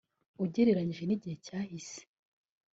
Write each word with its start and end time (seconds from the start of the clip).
ugereranyije 0.43 1.03
n’igihe 1.05 1.33
cyahise 1.45 1.99